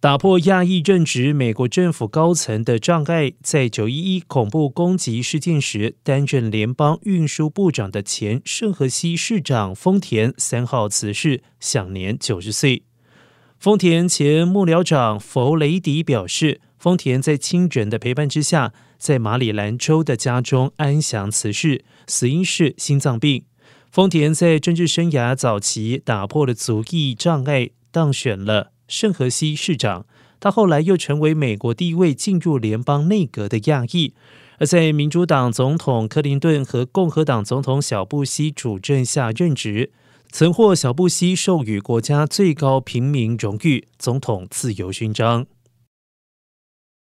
[0.00, 12.82] 打破亚裔任职美国政府高层的障碍，在九一一恐怖攻击事件时担任联邦运输部长的前圣荷西市长丰田三号辞世，享年九十岁。
[13.58, 23.44] 丰田前幕僚长弗雷迪表示，丰田在亲人的陪伴之下，在马里兰州的家中安详辞世，死因是心脏病。
[23.92, 28.72] 丰田在政治生涯早期打破了族裔障碍，当选了。
[28.90, 30.04] 圣荷西市长，
[30.40, 34.12] 他后来又成为美国第一位进入联邦内阁的亚裔。
[34.58, 39.92] 而在民主党总统克林顿和共和党总统小布希主政下任职，
[40.32, 45.46] 曾获小布希授予国家最高平民荣誉——总统自由勋章。